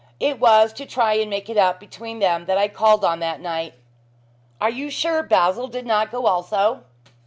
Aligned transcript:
It 0.19 0.39
was 0.39 0.73
to 0.73 0.87
try 0.87 1.13
and 1.13 1.29
make 1.29 1.47
it 1.47 1.57
up 1.57 1.79
between 1.79 2.17
them 2.17 2.47
that 2.47 2.57
I 2.57 2.67
called 2.69 3.05
on 3.05 3.19
that 3.19 3.39
night." 3.39 3.75
"Are 4.59 4.71
you 4.71 4.89
sure 4.89 5.21
Basil 5.21 5.67
did 5.67 5.85
not 5.85 6.09
go 6.09 6.25
also?" 6.25 6.85